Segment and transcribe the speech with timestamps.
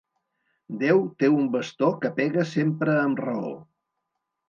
[0.83, 3.57] Déu té un bastó que pega sempre amb raó.